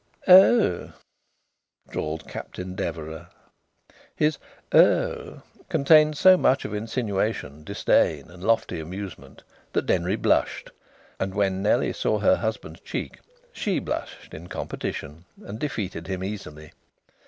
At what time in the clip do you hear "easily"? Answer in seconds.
16.23-16.71